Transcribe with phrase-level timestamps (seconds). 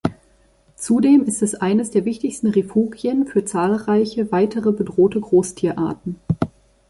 [0.77, 6.15] Zudem ist es eines der wichtigsten Refugien für zahlreiche weitere bedrohte Großtierarten.